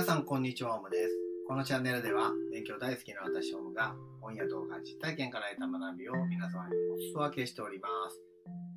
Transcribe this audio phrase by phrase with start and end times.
[0.00, 1.14] 皆さん、こんにちは、オムです。
[1.46, 8.18] このチャンネルでは、勉強大好きな私、オムが、本や動画、実体験から得た学びを皆様にお裾分けしております。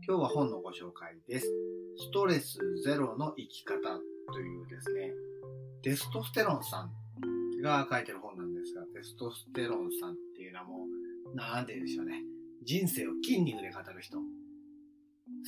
[0.05, 1.47] 今日は本のご紹介です。
[1.95, 3.79] ストレスゼロの生き方
[4.33, 5.13] というですね、
[5.81, 6.91] テストステロンさん
[7.61, 10.85] が書いてる本なんですが、テストステロンさんっていうのはも
[11.31, 12.21] う、なんて言うんでしょうね。
[12.65, 14.17] 人生を筋肉で語る人。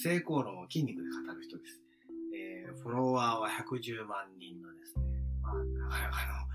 [0.02, 1.82] 成功論を筋肉で語る人です。
[2.34, 5.15] えー、フォロワーは110万人のですね、
[5.46, 6.48] まあ、なかなか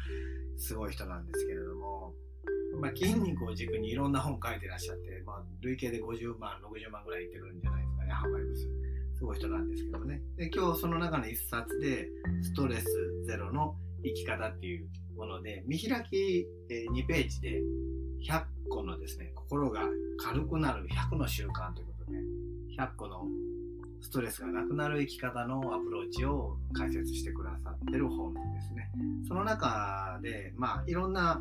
[0.55, 2.13] のすごい人なんですけれども、
[2.81, 8.69] まあ、筋肉を軸にいろんな本書いてらっしゃって、まあ、累計で50万、60万ぐらいいってるんじゃないですかね、販売部数。
[9.17, 10.23] すごい人なんですけどね。
[10.37, 12.09] で、今日その中の一冊で、
[12.43, 12.87] ストレス
[13.27, 17.61] ゼロの生き方っていうもので、見開き2ページで
[18.27, 19.83] 100個のですね、心が
[20.19, 22.19] 軽くなる100の習慣ということで、
[22.79, 23.27] 100個の
[24.01, 28.91] ストレスがなくなる生き方のアプローチを解説してくださってる本ですね。
[29.27, 31.41] その中で、まあ、いろんな、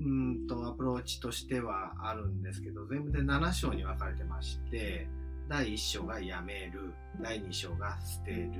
[0.00, 5.08] うんと、アプローチとしてはあるんですけど、全部で7章に分かれてまして、
[5.48, 8.50] 第1章がやめる、第2章が捨てる、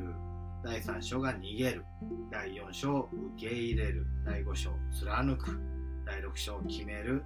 [0.63, 1.85] 第3章が逃げる、
[2.31, 5.59] 第4章受け入れる、第5章貫く、
[6.05, 7.25] 第6章決める、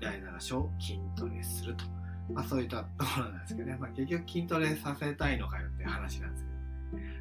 [0.00, 1.99] 第7章筋トレすると。
[2.34, 3.76] まあそういったところなんですけどね。
[3.80, 6.50] まあ結局筋トレさせたいのかよっていう話なんですけ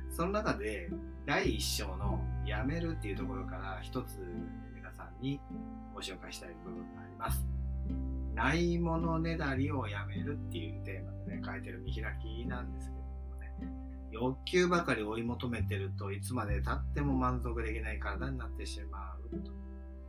[0.10, 0.90] ど、その中で
[1.26, 4.18] 第1章のやめるっていうところから一つ
[4.76, 5.40] 皆さんに
[5.94, 7.46] ご紹介したい部分があります。
[8.34, 13.52] ないものねだりをやめるっていうテーマでね、書いてる見開きなんですけどもね、
[14.12, 19.52] 欲求ばかり追い求めてるといつまで経っても満足できない体になってしまうと。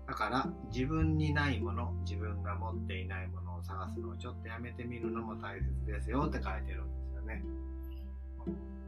[0.07, 7.45] だから自分にないもの、自分が持っていないものを探すのをちょっとやめてみるのも大切ですよって書いてるんですよね。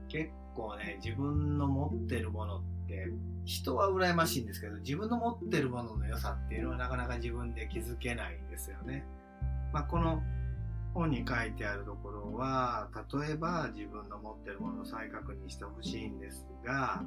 [0.08, 3.08] 結構ね、自分の持ってるものって
[3.44, 9.04] 人は羨ましいんですけど、自分の持ってるものの良さっていうのはなかなか自分で気づけないんですよね。
[9.72, 10.22] まあ、この
[10.94, 17.02] 本に書いてあるところは、例えば自分の持ってるものを再確認してほしいんですが、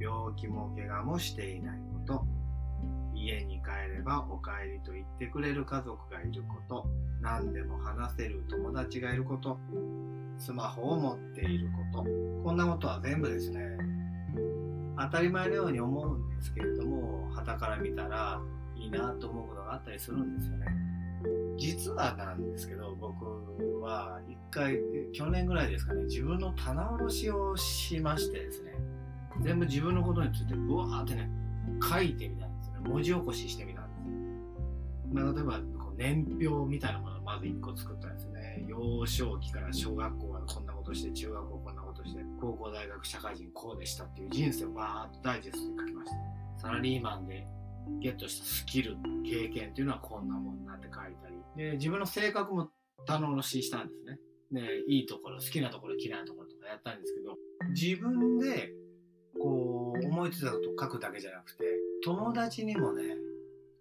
[0.00, 2.26] 病気も怪我もしていないこと、
[3.24, 6.86] 家に帰ればお帰りと言ってくれる家族がいること、
[7.20, 9.58] 何でも話せる友達がいること、
[10.38, 12.08] スマホを持っていること、
[12.44, 13.78] こんなことは全部ですね、
[14.98, 18.40] 当たり前のように思うんですけれども、旗から見たら
[18.76, 20.66] いいなと思うことがあったりするんですよね。
[21.56, 24.78] 実はなんですけど、僕は一回、
[25.12, 28.74] 去年ぐらいですかね、自分の棚卸しをしましてですね、
[29.40, 31.30] 全部自分のことについてブワーってね、
[31.82, 32.53] 書いてみたん。
[32.84, 35.14] 文字起こししてみたんです。
[35.14, 38.64] まあ、例えば、こう年表みたいなものをまず1個作ったんですね。
[38.66, 46.16] 幼少期から小学校はこんなことして、中学校こんなことして、高校、大学、社会人こうでしたっていう人生をバーッとダイジェストに書きました。
[46.56, 47.46] サラリーマンで
[48.00, 52.70] ゲットしたスキル、経験っていうのはこんなもんなって書いたり、で、自分の性格も
[53.06, 54.18] 棚卸しいしたんですね。
[54.52, 57.36] で、いいところ、好きなところ、嫌いなところとかやったんですけど、
[57.70, 58.72] 自分で、
[59.40, 61.64] こう、思いついたことを書くだけじゃなくて、
[62.04, 63.16] 友達にもね、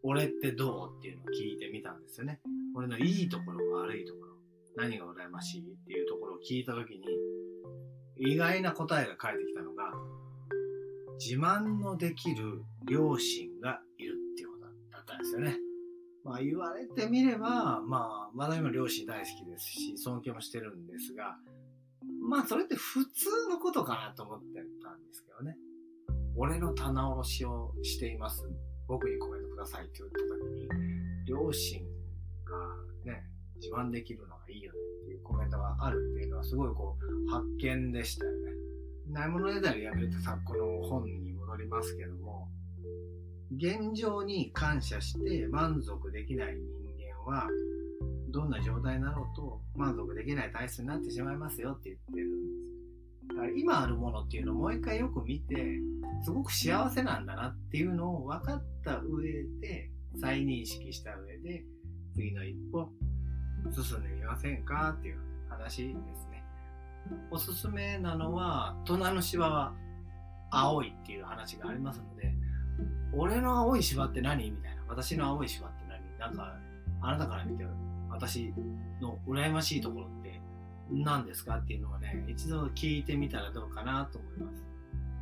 [0.01, 2.39] 俺ってどうっていうのを聞いてみたんですよね。
[2.73, 4.38] 俺のいいところ、悪いところ、
[4.78, 7.03] 何が羨ましいっていうところを聞いたときに、
[8.17, 9.91] 意外な答えが返ってきたのが、
[11.19, 15.57] 自慢のできる両親がいるっていうことだったんですよね。
[16.23, 21.35] まあ言われてみれば、まあ、まだ今両親大好きですし、尊敬もしてるんですが、
[22.22, 25.57] まあそれって普通のことかなと思ってたんですけどね。
[26.35, 28.44] 俺の棚卸しをしています。
[28.88, 30.67] 僕にコメントくださいって言った時に、
[31.25, 31.79] 両親
[33.05, 33.23] がね、
[33.55, 38.51] 自慢できるのがいいよねっていうコメントがあるっていうのはすごいこう発見でしたよね。
[39.09, 42.47] ないものねだりやめるって昨今の本に戻りますけども、
[43.55, 46.63] 現状に感謝して満足できない人
[47.27, 47.47] 間は、
[48.29, 52.62] どんな状態になろうと満足できない体質になってしまいますよって言ってるんで。
[53.50, 55.80] 今あるものっていうのをもう一回よく見て、
[56.24, 59.90] すごく幸せなんだなっていうのを分かった上で、
[60.22, 61.63] 再認識した上で、
[62.13, 62.90] 次の一歩
[63.72, 65.18] 進んでみませんかっていう
[65.50, 66.44] 話ですね。
[67.31, 69.74] おすすめなのは、隣の芝は
[70.51, 72.34] 青いっていう話がありますので、
[73.13, 74.51] 俺の青い芝って何？
[74.51, 74.84] みたいな。
[74.88, 76.19] 私の青い芝って何？
[76.19, 76.56] なんか、
[77.01, 77.66] あなたから見て、
[78.10, 78.54] 私
[79.01, 80.40] の羨ましいところって
[80.91, 84.65] 何ですかっていうのをね、一度聞いてみたらどうかなと思います。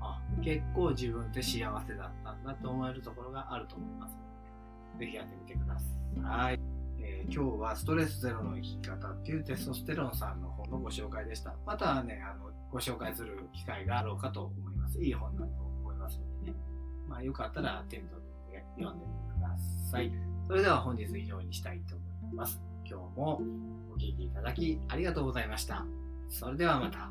[0.02, 6.60] あ、結構自分って幸せだったんだと思えるところがあると思いますので、ぜひやってみてください。
[7.00, 11.56] えー今日はストレスゼロの生き方っていうテストステロンさんの本のご紹介でした。
[11.66, 15.02] またね、あの、ご紹介する機会があろうかと思います。
[15.02, 16.58] いい本だと思いますのでね。
[17.08, 19.56] まあ、よかったら手に取って読んでみてくだ
[19.90, 20.12] さい。
[20.48, 22.71] それでは本日以上にしたいと思います。
[22.92, 23.42] 今日も
[23.90, 25.86] お聴きいただきありがとうございました。
[26.28, 27.10] それではまた。